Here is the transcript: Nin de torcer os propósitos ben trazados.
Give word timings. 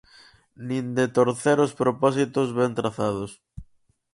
Nin 0.67 0.85
de 0.97 1.05
torcer 1.17 1.57
os 1.65 1.75
propósitos 1.81 2.47
ben 2.59 2.71
trazados. 2.79 3.31